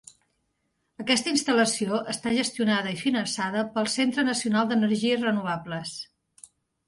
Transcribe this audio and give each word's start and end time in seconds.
Aquesta 1.01 1.29
instal·lació 1.33 1.99
està 2.13 2.31
gestionada 2.37 2.95
i 2.97 2.97
finançada 3.03 3.63
pel 3.75 3.91
Centre 3.97 4.25
Nacional 4.31 4.71
d'Energies 4.71 5.23
Renovables. 5.27 5.93